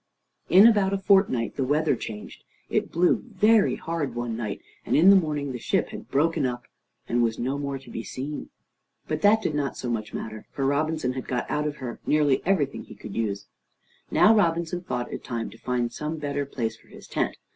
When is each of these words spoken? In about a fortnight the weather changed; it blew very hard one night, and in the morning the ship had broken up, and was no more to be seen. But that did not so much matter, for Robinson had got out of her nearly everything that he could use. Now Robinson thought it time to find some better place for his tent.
In 0.49 0.65
about 0.65 0.93
a 0.93 0.97
fortnight 0.97 1.57
the 1.57 1.63
weather 1.63 1.95
changed; 1.95 2.43
it 2.71 2.91
blew 2.91 3.17
very 3.17 3.75
hard 3.75 4.15
one 4.15 4.35
night, 4.35 4.59
and 4.83 4.95
in 4.95 5.11
the 5.11 5.15
morning 5.15 5.51
the 5.51 5.59
ship 5.59 5.89
had 5.89 6.09
broken 6.09 6.43
up, 6.43 6.63
and 7.07 7.21
was 7.21 7.37
no 7.37 7.59
more 7.59 7.77
to 7.77 7.89
be 7.91 8.03
seen. 8.03 8.49
But 9.07 9.21
that 9.21 9.43
did 9.43 9.53
not 9.53 9.77
so 9.77 9.91
much 9.91 10.11
matter, 10.11 10.47
for 10.53 10.65
Robinson 10.65 11.13
had 11.13 11.27
got 11.27 11.45
out 11.51 11.67
of 11.67 11.75
her 11.75 11.99
nearly 12.07 12.41
everything 12.47 12.81
that 12.81 12.87
he 12.89 12.95
could 12.95 13.15
use. 13.15 13.45
Now 14.09 14.33
Robinson 14.33 14.81
thought 14.81 15.13
it 15.13 15.23
time 15.23 15.51
to 15.51 15.57
find 15.59 15.93
some 15.93 16.17
better 16.17 16.47
place 16.47 16.75
for 16.75 16.87
his 16.87 17.05
tent. 17.07 17.37